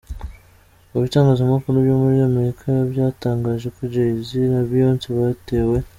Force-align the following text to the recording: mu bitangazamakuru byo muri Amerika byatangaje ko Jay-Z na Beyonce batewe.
mu 0.91 0.97
bitangazamakuru 1.03 1.75
byo 1.85 1.95
muri 2.01 2.17
Amerika 2.29 2.67
byatangaje 2.91 3.67
ko 3.75 3.81
Jay-Z 3.93 4.29
na 4.53 4.61
Beyonce 4.69 5.05
batewe. 5.19 5.77